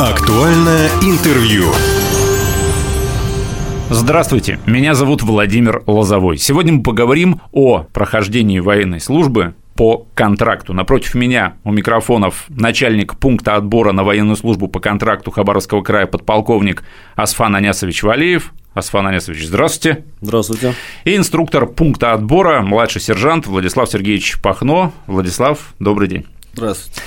[0.00, 1.66] Актуальное интервью.
[3.90, 6.38] Здравствуйте, меня зовут Владимир Лозовой.
[6.38, 10.72] Сегодня мы поговорим о прохождении военной службы по контракту.
[10.72, 16.82] Напротив меня у микрофонов начальник пункта отбора на военную службу по контракту Хабаровского края подполковник
[17.14, 18.54] Асфан Анясович Валеев.
[18.72, 20.06] Асфан Анисович, здравствуйте.
[20.22, 20.72] Здравствуйте.
[21.04, 24.92] И инструктор пункта отбора, младший сержант Владислав Сергеевич Пахно.
[25.06, 26.24] Владислав, добрый день.
[26.54, 27.02] Здравствуйте.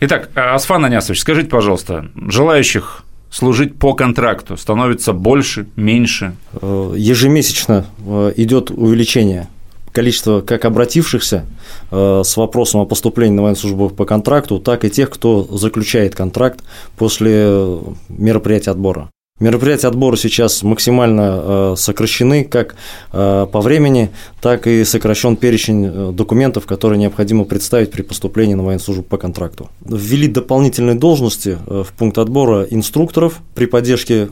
[0.00, 6.36] Итак, Асфан Анясович, скажите, пожалуйста, желающих служить по контракту становится больше, меньше?
[6.60, 9.48] Э, ежемесячно э, идет увеличение
[9.92, 11.46] количества как обратившихся
[11.90, 16.14] э, с вопросом о поступлении на военную службу по контракту, так и тех, кто заключает
[16.14, 16.62] контракт
[16.96, 17.78] после
[18.08, 19.10] мероприятия отбора.
[19.40, 22.74] Мероприятия отбора сейчас максимально э, сокращены как
[23.12, 28.64] э, по времени, так и сокращен перечень э, документов, которые необходимо представить при поступлении на
[28.64, 29.70] военную службу по контракту.
[29.84, 34.28] Ввели дополнительные должности в пункт отбора инструкторов при поддержке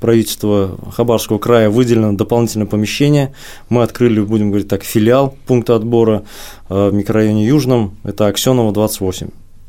[0.00, 3.34] правительства Хабаровского края выделено дополнительное помещение.
[3.68, 6.24] Мы открыли, будем говорить так, филиал пункта отбора
[6.68, 9.28] в микрорайоне Южном, это Аксенова 28.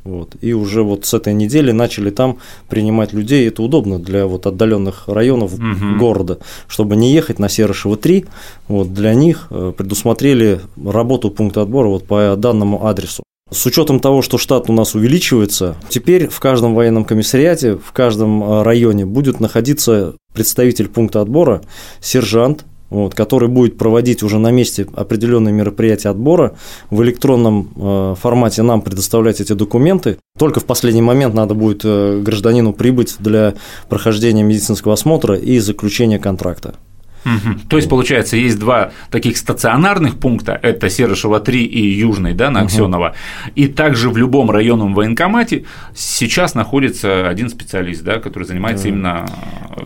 [0.09, 0.35] Вот.
[0.41, 3.47] И уже вот с этой недели начали там принимать людей.
[3.47, 5.97] Это удобно для вот отдаленных районов угу.
[5.99, 8.25] города, чтобы не ехать на Серышево 3.
[8.67, 13.23] Вот для них э, предусмотрели работу пункта отбора вот по данному адресу.
[13.51, 18.43] С учетом того, что штат у нас увеличивается, теперь в каждом военном комиссариате, в каждом
[18.43, 21.61] э, районе будет находиться представитель пункта отбора,
[21.99, 26.55] сержант, вот, который будет проводить уже на месте определенные мероприятия отбора,
[26.89, 30.17] в электронном э, формате нам предоставлять эти документы.
[30.37, 33.53] Только в последний момент надо будет э, гражданину прибыть для
[33.89, 36.75] прохождения медицинского осмотра и заключения контракта.
[37.25, 37.59] Угу.
[37.69, 42.61] То есть, получается, есть два таких стационарных пункта, это Серышева 3 и Южный, да, на
[42.61, 43.51] Аксенова, угу.
[43.55, 48.95] и также в любом районном военкомате сейчас находится один специалист, да, который занимается угу.
[48.95, 49.25] именно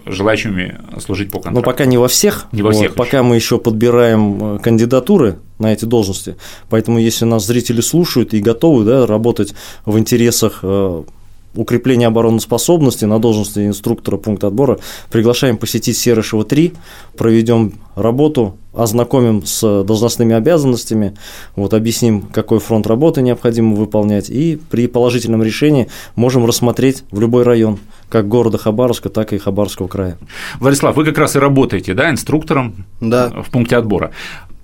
[0.05, 1.59] желающими служить по контракту.
[1.59, 5.37] Но пока не во всех, не во всех вот, пока мы еще подбираем э, кандидатуры
[5.59, 6.35] на эти должности,
[6.69, 9.53] поэтому если нас зрители слушают и готовы да, работать
[9.85, 11.03] в интересах э,
[11.55, 14.79] укрепления обороноспособности на должности инструктора пункта отбора
[15.11, 16.73] приглашаем посетить Серышева 3,
[17.17, 21.15] проведем работу, ознакомим с должностными обязанностями,
[21.55, 27.43] вот, объясним, какой фронт работы необходимо выполнять, и при положительном решении можем рассмотреть в любой
[27.43, 27.77] район,
[28.09, 30.17] как города Хабаровска, так и Хабаровского края.
[30.59, 33.29] Владислав, вы как раз и работаете, да, инструктором да.
[33.43, 34.11] в пункте отбора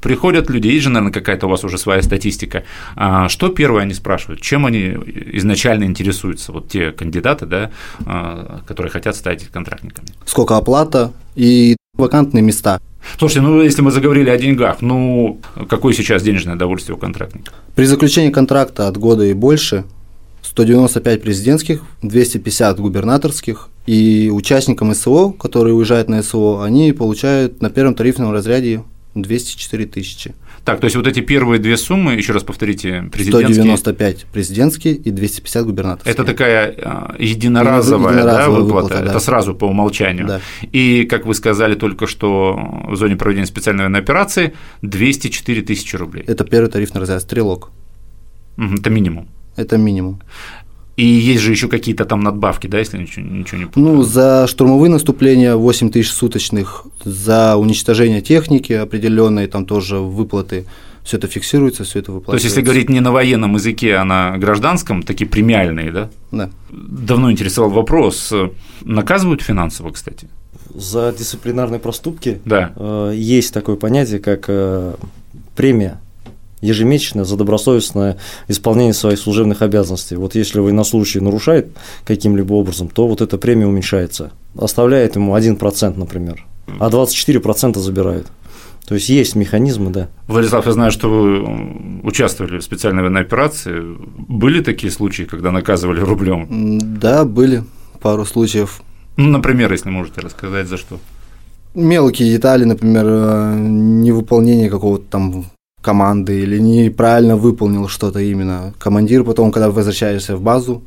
[0.02, 2.64] приходят люди, есть же, наверное, какая-то у вас уже своя статистика.
[2.96, 4.42] А что первое они спрашивают?
[4.42, 4.96] Чем они
[5.34, 6.52] изначально интересуются?
[6.52, 7.72] Вот те кандидаты, да,
[8.06, 10.08] а, которые хотят стать контрактниками.
[10.26, 12.80] Сколько оплата и вакантные места.
[13.18, 15.40] Слушайте, ну если мы заговорили о деньгах, ну
[15.70, 17.52] какое сейчас денежное удовольствие у контрактника?
[17.76, 19.86] При заключении контракта от года и больше
[20.42, 27.96] 195 президентских, 250 губернаторских, и участникам СО, которые уезжают на СО, они получают на первом
[27.96, 28.84] тарифном разряде
[29.22, 30.34] 204 тысячи.
[30.66, 33.54] Так, то есть вот эти первые две суммы, еще раз повторите, президентские.
[33.54, 36.14] 195 президентские и 250 губернаторские.
[36.14, 36.76] Это такая
[37.18, 39.10] единоразовая, единоразовая да, выплата, выплата да.
[39.12, 40.28] это сразу по умолчанию.
[40.28, 40.42] Да.
[40.72, 46.24] И, как вы сказали только что в зоне проведения специальной военной операции, 204 тысячи рублей.
[46.28, 47.72] Это первый тарифный разряд «Стрелок».
[48.58, 49.28] Это минимум.
[49.56, 50.22] Это минимум.
[51.00, 53.86] И есть же еще какие-то там надбавки, да, если ничего, ничего не путаю.
[53.86, 60.66] Ну, за штурмовые наступления 8 тысяч суточных, за уничтожение техники определенной, там тоже выплаты
[61.04, 62.32] все это фиксируется, все это выплачивается.
[62.32, 66.10] То есть, если говорить не на военном языке, а на гражданском, такие премиальные, да?
[66.32, 66.50] Да.
[66.70, 68.34] Давно интересовал вопрос,
[68.82, 70.28] наказывают финансово, кстати?
[70.76, 72.74] За дисциплинарные проступки да.
[72.76, 74.96] Э, есть такое понятие, как э,
[75.56, 76.02] премия
[76.62, 80.16] ежемесячно за добросовестное исполнение своих служебных обязанностей.
[80.16, 81.70] Вот если военнослужащий нарушает
[82.06, 84.32] каким-либо образом, то вот эта премия уменьшается.
[84.58, 86.46] Оставляет ему 1%, например,
[86.80, 88.28] а 24% забирают.
[88.88, 90.08] То есть есть механизмы, да.
[90.28, 93.84] Владислав, я знаю, что вы участвовали в специальной военной операции.
[94.18, 96.80] Были такие случаи, когда наказывали рублем?
[97.00, 97.64] Да, были
[98.02, 98.82] пару случаев.
[99.16, 100.98] Ну, например, если можете рассказать, за что?
[101.76, 105.46] Мелкие детали, например, э, невыполнение какого-то там
[105.82, 108.74] команды или неправильно выполнил что-то именно.
[108.78, 110.84] Командир потом, когда возвращаешься в базу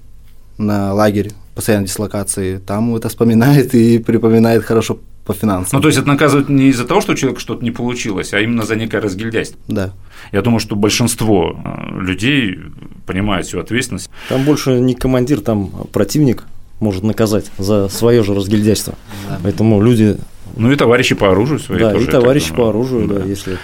[0.59, 5.79] на лагерь постоянной дислокации, там это вспоминает и припоминает хорошо по финансам.
[5.79, 8.41] Ну, то есть это наказывают не из-за того, что у человека что-то не получилось, а
[8.41, 9.59] именно за некое разгильдяйство.
[9.69, 9.93] Да.
[10.33, 12.59] Я думаю, что большинство э, людей
[13.07, 14.11] понимают всю ответственность.
[14.29, 16.45] Там больше не командир, там противник
[16.81, 18.95] может наказать за свое же разгильдяйство.
[19.29, 19.39] Да.
[19.45, 20.17] Поэтому люди.
[20.57, 21.79] Ну и товарищи по оружию свои.
[21.79, 23.59] Да, тоже, и товарищи по оружию, да, да если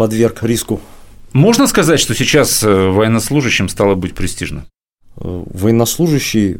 [0.00, 0.80] подверг риску.
[1.34, 4.64] Можно сказать, что сейчас э, военнослужащим стало быть престижно?
[5.18, 6.56] Э, военнослужащий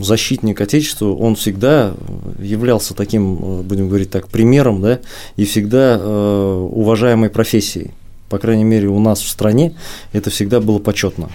[0.00, 1.94] защитник Отечества, он всегда
[2.40, 4.98] являлся таким, э, будем говорить так, примером, да,
[5.36, 7.92] и всегда э, уважаемой профессией.
[8.28, 9.76] По крайней мере, у нас в стране
[10.12, 11.30] это всегда было почетно.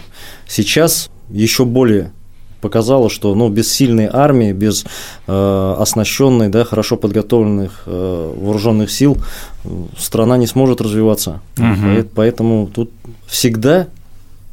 [0.49, 2.11] Сейчас еще более
[2.61, 4.85] показало, что ну, без сильной армии, без
[5.27, 9.17] э, оснащенной, да, хорошо подготовленных э, вооруженных сил
[9.63, 11.41] э, страна не сможет развиваться.
[11.57, 12.09] Угу.
[12.15, 12.91] Поэтому тут
[13.27, 13.87] всегда,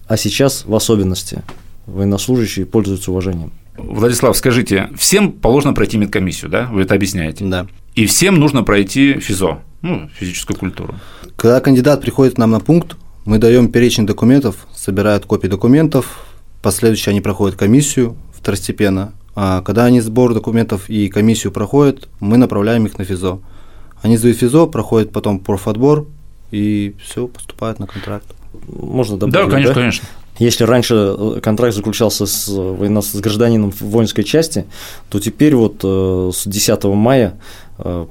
[0.07, 1.43] а сейчас в особенности,
[1.87, 3.53] военнослужащие пользуются уважением.
[3.77, 6.69] Владислав, скажите, всем положено пройти медкомиссию, да?
[6.71, 7.45] Вы это объясняете?
[7.45, 7.67] Да.
[7.95, 10.95] И всем нужно пройти ФИЗО, ну, физическую культуру.
[11.37, 16.25] Когда кандидат приходит к нам на пункт, мы даем перечень документов, собирают копии документов,
[16.65, 19.13] последующие они проходят комиссию второстепенно.
[19.37, 23.41] А когда они сбор документов и комиссию проходят, мы направляем их на ФИЗО.
[24.01, 26.07] Они сдают ФИЗО, проходят потом профотбор
[26.51, 28.27] и все, поступают на контракт.
[28.69, 29.47] Можно добавить?
[29.47, 29.81] Да, конечно, да?
[29.81, 30.09] конечно.
[30.39, 34.65] Если раньше э, контракт заключался с, с гражданином воинской части,
[35.11, 37.35] то теперь вот э, с 10 мая э,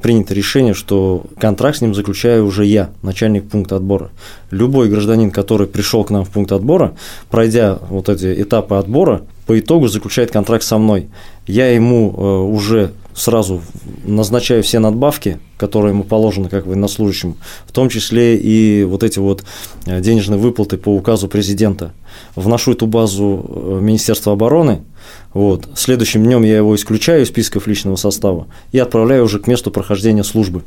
[0.01, 4.11] принято решение, что контракт с ним заключаю уже я, начальник пункта отбора.
[4.51, 6.95] Любой гражданин, который пришел к нам в пункт отбора,
[7.29, 11.09] пройдя вот эти этапы отбора, по итогу заключает контракт со мной.
[11.47, 13.61] Я ему уже сразу
[14.03, 19.43] назначаю все надбавки, которые ему положены как военнослужащему, в том числе и вот эти вот
[19.85, 21.93] э, денежные выплаты по указу президента.
[22.35, 24.81] Вношу эту базу э, Министерства обороны,
[25.33, 25.67] вот.
[25.75, 30.23] Следующим днем я его исключаю из списков личного состава и отправляю уже к месту прохождения
[30.23, 30.63] службы.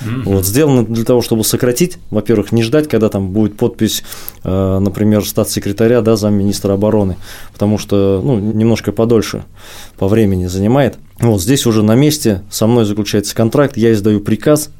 [0.00, 0.22] Mm-hmm.
[0.24, 4.02] Вот, сделано для того, чтобы сократить, во-первых, не ждать, когда там будет подпись,
[4.42, 7.16] э, например, статс-секретаря, да, замминистра обороны,
[7.52, 9.44] потому что ну, немножко подольше
[9.98, 10.98] по времени занимает.
[11.20, 14.70] Вот здесь уже на месте со мной заключается контракт, я издаю приказ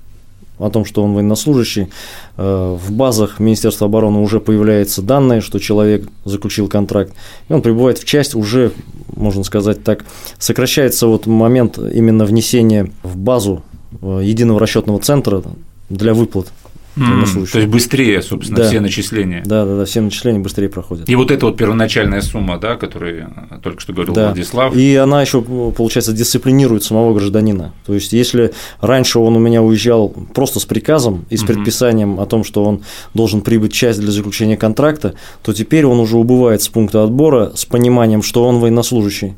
[0.58, 1.88] о том, что он военнослужащий.
[2.37, 7.12] Э, в базах Министерства обороны уже появляются данные, что человек заключил контракт,
[7.48, 8.72] и он прибывает в часть уже,
[9.17, 10.05] можно сказать так,
[10.38, 13.62] сокращается вот момент именно внесения в базу
[14.00, 15.43] э, единого расчетного центра
[15.88, 16.53] для выплат
[16.94, 18.69] Mm, то есть быстрее, собственно, да.
[18.69, 19.43] все начисления.
[19.47, 21.09] Да, да, да, все начисления быстрее проходят.
[21.09, 24.27] И вот эта вот первоначальная сумма, да, которую только что говорил да.
[24.27, 24.77] Владислав.
[24.77, 27.73] И она еще, получается, дисциплинирует самого гражданина.
[27.87, 32.27] То есть, если раньше он у меня уезжал просто с приказом и с предписанием о
[32.27, 32.83] том, что он
[33.15, 37.65] должен прибыть часть для заключения контракта, то теперь он уже убывает с пункта отбора с
[37.65, 39.35] пониманием, что он военнослужащий.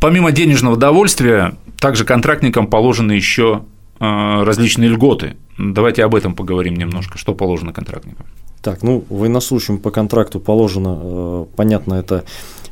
[0.00, 3.64] Помимо денежного довольствия, также контрактникам положены еще
[4.00, 7.18] э, различные льготы Давайте об этом поговорим немножко.
[7.18, 8.26] Что положено контрактникам?
[8.62, 12.24] Так, ну, военнослужащим по контракту положено, э, понятно, это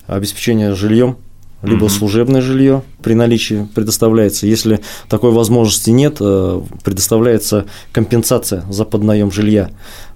[0.06, 1.16] обеспечение жильем,
[1.62, 1.88] либо угу.
[1.88, 4.46] служебное жилье при наличии предоставляется.
[4.46, 9.70] Если такой возможности нет, э, предоставляется компенсация за поднаем жилья.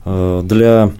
[0.04, 0.92] Э, для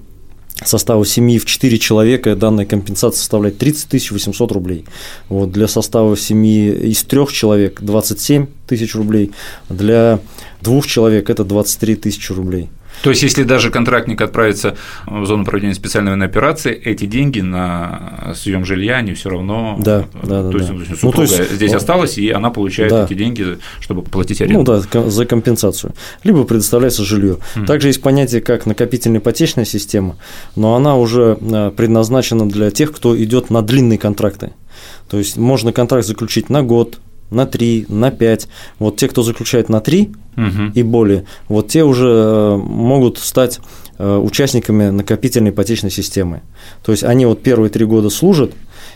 [0.65, 4.85] состава семьи в 4 человека данная компенсация составляет 30 800 рублей.
[5.29, 9.33] Вот, для состава семьи из трех человек 27 тысяч рублей,
[9.69, 10.21] для
[10.61, 12.69] двух человек это 23 тысячи рублей.
[13.03, 18.33] То есть, если даже контрактник отправится в зону проведения специальной военной операции, эти деньги на
[18.35, 19.77] съем жилья, они все равно.
[19.79, 20.51] Да, да, да.
[20.51, 20.97] То есть, да.
[20.97, 23.05] супруга ну, то есть, здесь осталась, и она получает да.
[23.05, 24.59] эти деньги, чтобы платить аренду.
[24.59, 25.95] Ну да, за компенсацию.
[26.25, 27.39] Либо предоставляется жилье.
[27.55, 27.67] Mm.
[27.67, 30.17] Также есть понятие как накопительная ипотечная система,
[30.57, 34.53] но она уже э, предназначена для тех, кто идет на длинные контракты.
[35.11, 36.99] То есть можно контракт заключить на год,
[37.31, 38.49] на 3, на 5.
[38.79, 40.47] Вот те, кто заключает на 3 угу.
[40.75, 43.61] и более, вот те уже э, могут стать
[43.99, 46.43] э, участниками накопительной ипотечной системы.
[46.85, 48.53] То есть они вот первые три года служат,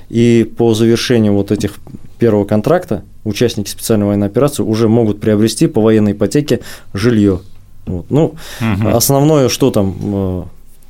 [0.08, 1.74] и по завершению вот этих
[2.18, 6.60] первого контракта участники специальной военной операции уже могут приобрести по военной ипотеке
[6.92, 7.40] жилье.
[7.86, 8.06] Вот.
[8.10, 8.88] Ну, угу.
[8.88, 10.42] основное, что там э,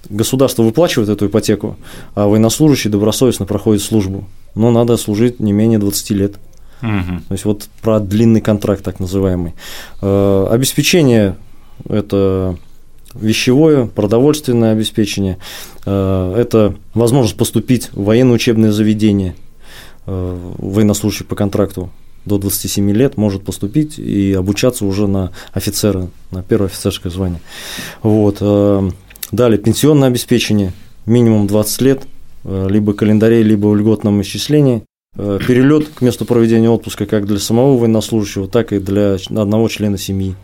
[0.08, 1.76] государство выплачивает эту ипотеку,
[2.14, 4.24] а военнослужащий добросовестно проходит службу.
[4.54, 6.34] Но надо служить не менее 20 лет.
[6.82, 7.20] Угу.
[7.28, 9.54] То есть вот про длинный контракт так называемый.
[10.00, 11.36] Э, обеспечение–
[11.88, 12.56] это
[13.14, 15.38] вещевое, продовольственное обеспечение,
[15.86, 19.36] э, это возможность поступить в военное учебное заведение,
[20.06, 21.90] э, военнослужащий по контракту
[22.24, 27.40] до 27 лет может поступить и обучаться уже на офицера, на первое офицерское звание.
[28.02, 28.38] Вот.
[29.32, 30.72] Далее, пенсионное обеспечение,
[31.04, 32.02] минимум 20 лет,
[32.44, 34.84] либо календарей, либо в льготном исчислении.
[35.14, 39.98] Э, перелет к месту проведения отпуска как для самого военнослужащего, так и для одного члена
[39.98, 40.34] семьи.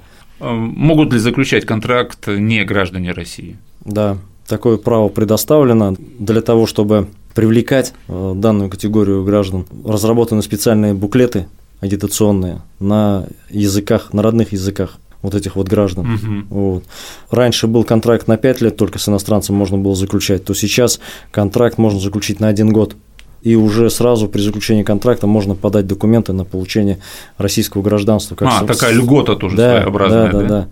[0.41, 3.57] Э, могут ли заключать контракт не граждане России?
[3.87, 9.65] Да, такое право предоставлено для того, чтобы привлекать э, данную категорию граждан.
[9.87, 11.47] Разработаны специальные буклеты
[11.81, 16.15] агитационные на языках, на родных языках вот этих вот граждан.
[16.15, 16.45] Угу.
[16.51, 16.85] Вот.
[17.31, 21.79] Раньше был контракт на 5 лет, только с иностранцем можно было заключать, то сейчас контракт
[21.79, 22.97] можно заключить на один год
[23.43, 26.99] и уже сразу при заключении контракта можно подать документы на получение
[27.37, 28.35] российского гражданства.
[28.35, 28.67] Как а, с...
[28.67, 30.27] такая льгота тоже да, своеобразная.
[30.27, 30.69] Да, да, да, да.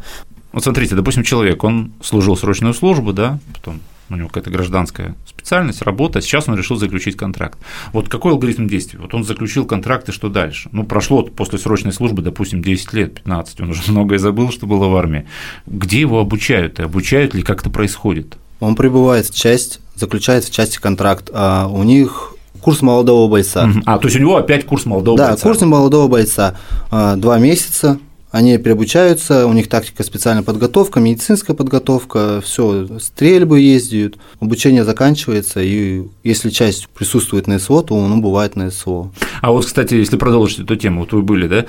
[0.52, 5.82] Вот смотрите, допустим, человек, он служил срочную службу, да, потом у него какая-то гражданская специальность,
[5.82, 7.58] работа, а сейчас он решил заключить контракт.
[7.92, 8.98] Вот какой алгоритм действий?
[8.98, 10.68] Вот он заключил контракт, и что дальше?
[10.72, 14.88] Ну, прошло после срочной службы, допустим, 10 лет, 15, он уже многое забыл, что было
[14.88, 15.26] в армии.
[15.66, 16.78] Где его обучают?
[16.78, 18.36] И обучают ли, как это происходит?
[18.60, 22.35] Он прибывает в часть, заключает в части контракт, а у них
[22.66, 23.70] курс молодого бойца.
[23.84, 25.40] А, то есть у него опять курс молодого да, бойца?
[25.40, 26.56] Да, курс молодого бойца.
[26.90, 28.00] А, два месяца,
[28.36, 36.02] они переобучаются, у них тактика специальная подготовка, медицинская подготовка, все, стрельбы ездят, обучение заканчивается, и
[36.22, 39.10] если часть присутствует на СВО, то он бывает на СВО.
[39.40, 41.64] А вот, кстати, если продолжить эту тему, вот вы были, да,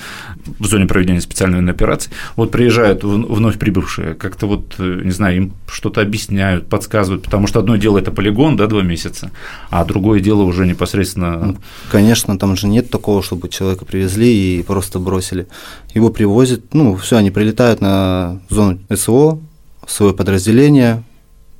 [0.59, 5.38] в зоне проведения специальной военной операции, вот приезжают вновь прибывшие, как-то вот, э, не знаю,
[5.38, 9.31] им что-то объясняют, подсказывают, потому что одно дело это полигон, да, два месяца,
[9.69, 11.38] а другое дело уже непосредственно…
[11.38, 11.57] Ну,
[11.89, 15.47] конечно, там же нет такого, чтобы человека привезли и просто бросили.
[15.93, 19.39] Его привозят ездят, ну, все, они прилетают на зону СВО,
[19.87, 21.03] свое подразделение,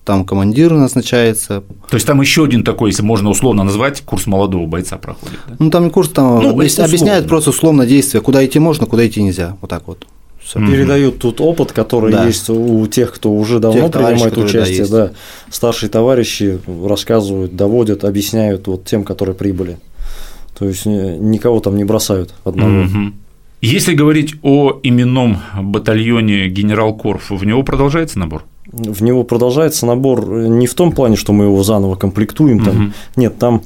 [0.04, 1.64] там командир назначается.
[1.90, 5.40] То есть там еще один такой, если можно условно назвать, курс молодого бойца проходит.
[5.48, 5.56] Да?
[5.60, 9.22] Ну там не курс, там ну, объясняют просто условно действия, куда идти можно, куда идти
[9.22, 10.06] нельзя, вот так вот.
[10.42, 10.60] Все.
[10.60, 12.26] Передают тут опыт, который да.
[12.26, 14.88] есть у тех, кто уже давно тех принимает участие.
[14.88, 15.12] Да, да,
[15.52, 19.78] старшие товарищи рассказывают, доводят, объясняют вот тем, которые прибыли.
[20.58, 22.84] То есть никого там не бросают одного.
[22.84, 23.14] Угу.
[23.62, 28.44] Если говорить о именном батальоне генерал Корф, в него продолжается набор?
[28.72, 32.94] В него продолжается набор не в том плане, что мы его заново комплектуем, там, угу.
[33.16, 33.64] нет, там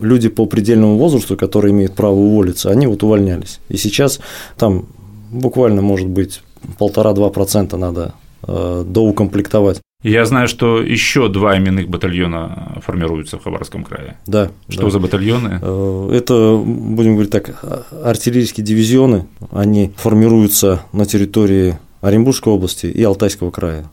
[0.00, 3.60] люди по предельному возрасту, которые имеют право уволиться, они вот увольнялись.
[3.68, 4.20] И сейчас
[4.56, 4.84] там
[5.30, 6.42] буквально, может быть,
[6.78, 8.14] полтора-два процента надо
[8.46, 9.80] э, доукомплектовать.
[10.04, 14.18] Я знаю, что еще два именных батальона формируются в Хабаровском крае.
[14.26, 14.50] Да.
[14.68, 14.90] Что да.
[14.90, 15.58] за батальоны?
[15.62, 17.64] Э, это, будем говорить так,
[18.04, 19.26] артиллерийские дивизионы.
[19.50, 23.86] Они формируются на территории Оренбургской области и Алтайского края.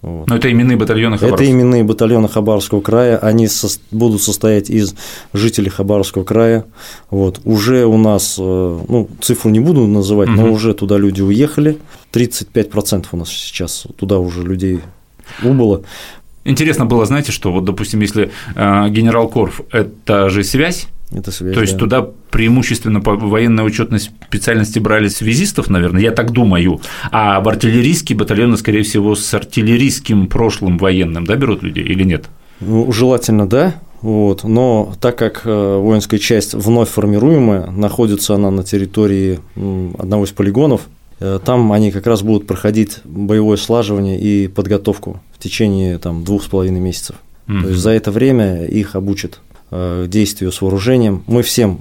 [0.00, 0.28] Вот.
[0.28, 1.44] Но это именные батальоны Хабаровского?
[1.44, 4.94] Это именные батальоны Хабаровского края, они со будут состоять из
[5.34, 6.64] жителей Хабаровского края.
[7.10, 7.40] Вот.
[7.44, 10.40] Уже у нас, э, ну, цифру не буду называть, угу.
[10.40, 11.76] но уже туда люди уехали.
[12.12, 14.80] 35% у нас сейчас туда уже людей
[15.42, 15.82] убыло.
[16.44, 21.54] Интересно было, знаете, что вот, допустим, если э, генерал Корф– это же связь, это связь,
[21.54, 21.78] То есть да.
[21.78, 26.80] туда преимущественно по военной учетной специальности брали связистов, наверное, я так думаю,
[27.10, 32.26] а в артиллерийские батальоны, скорее всего, с артиллерийским прошлым военным, да, берут людей или нет?
[32.60, 33.74] Ну, желательно, да.
[34.02, 34.44] Вот.
[34.44, 39.40] Но так как э, воинская часть вновь формируемая, находится она на территории
[39.98, 40.82] одного из полигонов,
[41.18, 46.46] там они как раз будут проходить боевое слаживание и подготовку в течение там, двух с
[46.46, 47.16] половиной месяцев.
[47.46, 47.62] Mm-hmm.
[47.62, 51.24] То есть за это время их обучат э, действию с вооружением.
[51.26, 51.80] Мы всем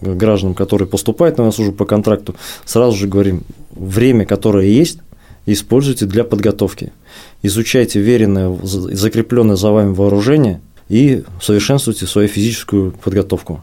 [0.00, 4.98] гражданам, которые поступают на нас уже по контракту, сразу же говорим, время, которое есть,
[5.46, 6.92] используйте для подготовки.
[7.42, 13.62] Изучайте веренное, закрепленное за вами вооружение и совершенствуйте свою физическую подготовку.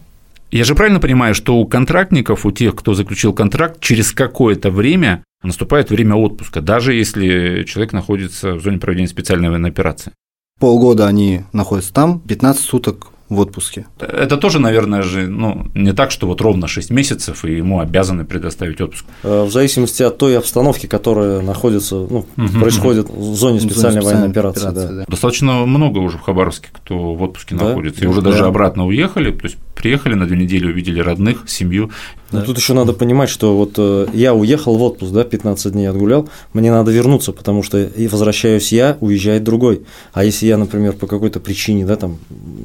[0.53, 5.23] Я же правильно понимаю, что у контрактников, у тех, кто заключил контракт, через какое-то время
[5.41, 10.11] наступает время отпуска, даже если человек находится в зоне проведения специальной военной операции?
[10.59, 13.85] Полгода они находятся там, 15 суток в отпуске.
[13.99, 18.25] Это тоже, наверное же, ну, не так, что вот ровно 6 месяцев, и ему обязаны
[18.25, 19.05] предоставить отпуск.
[19.23, 22.59] Э, в зависимости от той обстановки, которая находится, ну, угу.
[22.59, 24.67] происходит в зоне специальной, зоне военной операции.
[24.67, 24.93] операции да.
[24.93, 25.05] Да.
[25.07, 27.69] Достаточно много уже в Хабаровске, кто в отпуске да?
[27.69, 28.31] находится, и уже да.
[28.31, 31.91] даже обратно уехали, то есть приехали на две недели, увидели родных, семью.
[32.33, 32.39] Да.
[32.39, 35.85] Но тут еще надо понимать, что вот э, я уехал в отпуск, да, 15 дней
[35.85, 39.83] отгулял, мне надо вернуться, потому что и возвращаюсь я, уезжает другой.
[40.13, 42.17] А если я, например, по какой-то причине, да, там,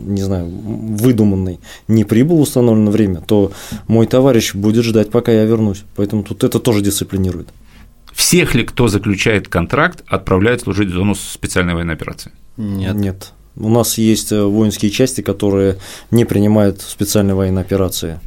[0.06, 3.52] не знаю, выдуманной, не прибыл в установленное время, то
[3.88, 5.84] мой товарищ будет ждать, пока я вернусь.
[5.96, 7.48] Поэтому тут это тоже дисциплинирует.
[8.14, 12.32] Всех ли, кто заключает контракт, отправляет служить в зону специальной военной операции?
[12.56, 12.94] Нет.
[12.94, 13.32] Нет.
[13.56, 15.78] У нас есть э, воинские части, которые
[16.10, 18.20] не принимают специальной военной операции.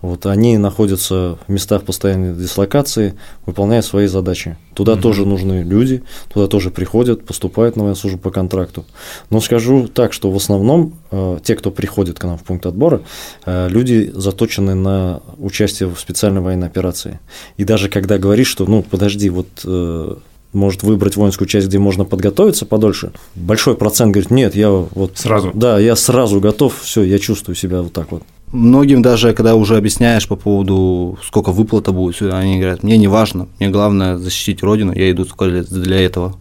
[0.00, 3.14] Вот, они находятся в местах постоянной дислокации,
[3.46, 4.56] выполняют свои задачи.
[4.74, 5.02] Туда угу.
[5.02, 6.02] тоже нужны люди,
[6.32, 8.84] туда тоже приходят, поступают на службу по контракту.
[9.30, 13.02] Но скажу так, что в основном э, те, кто приходит к нам в пункт отбора,
[13.44, 17.18] э, люди заточены на участие в специальной военной операции.
[17.56, 20.14] И даже когда говоришь, что, ну, подожди, вот э,
[20.52, 23.12] может выбрать воинскую часть, где можно подготовиться подольше.
[23.34, 25.50] Большой процент говорит, нет, я вот сразу.
[25.54, 28.22] Да, я сразу готов, все, я чувствую себя вот так вот.
[28.52, 33.48] Многим даже, когда уже объясняешь по поводу, сколько выплата будет, они говорят, мне не важно,
[33.58, 35.26] мне главное защитить родину, я иду
[35.70, 36.36] для этого.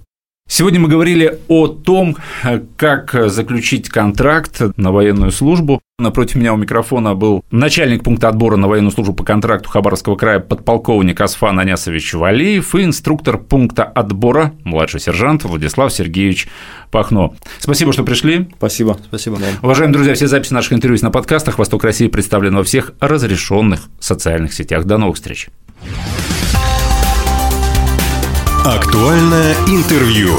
[0.47, 2.15] Сегодня мы говорили о том,
[2.77, 5.81] как заключить контракт на военную службу.
[5.99, 10.39] Напротив меня у микрофона был начальник пункта отбора на военную службу по контракту Хабаровского края
[10.39, 16.47] подполковник Асфан Анясович Валиев и инструктор пункта отбора младший сержант Владислав Сергеевич
[16.91, 17.33] Пахно.
[17.59, 18.47] Спасибо, что пришли.
[18.57, 18.97] Спасибо.
[19.05, 19.39] Спасибо.
[19.61, 21.57] Уважаемые друзья, все записи наших интервью есть на подкастах.
[21.57, 24.85] Восток России представлен во всех разрешенных социальных сетях.
[24.85, 25.49] До новых встреч.
[28.65, 30.37] Актуальное интервью.